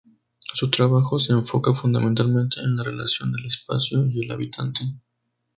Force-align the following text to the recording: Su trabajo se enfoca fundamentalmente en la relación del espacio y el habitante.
Su 0.55 0.71
trabajo 0.71 1.19
se 1.19 1.31
enfoca 1.31 1.75
fundamentalmente 1.75 2.59
en 2.61 2.75
la 2.75 2.83
relación 2.83 3.31
del 3.33 3.45
espacio 3.45 4.07
y 4.09 4.25
el 4.25 4.31
habitante. 4.31 4.81